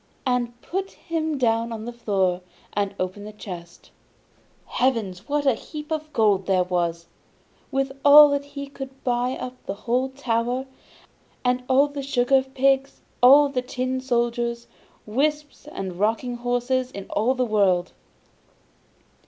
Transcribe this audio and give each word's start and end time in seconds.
and 0.25 0.59
put 0.63 0.89
him 0.93 1.37
down 1.37 1.71
on 1.71 1.85
the 1.85 1.93
floor, 1.93 2.41
and 2.73 2.95
opened 2.99 3.27
the 3.27 3.31
chest. 3.31 3.91
Heavens! 4.65 5.29
what 5.29 5.45
a 5.45 5.53
heap 5.53 5.91
of 5.91 6.11
gold 6.11 6.47
there 6.47 6.63
was! 6.63 7.05
With 7.69 7.91
all 8.03 8.29
that 8.29 8.43
he 8.43 8.65
could 8.65 9.03
buy 9.03 9.33
up 9.33 9.63
the 9.67 9.75
whole 9.85 10.09
town, 10.09 10.65
and 11.45 11.61
all 11.69 11.87
the 11.87 12.01
sugar 12.01 12.41
pigs, 12.41 13.01
all 13.21 13.47
the 13.49 13.61
tin 13.61 14.01
soldiers, 14.01 14.65
whips 15.05 15.67
and 15.71 15.99
rocking 15.99 16.37
horses 16.37 16.89
in 16.89 17.05
the 17.05 17.13
whole 17.13 17.35
world. 17.35 17.91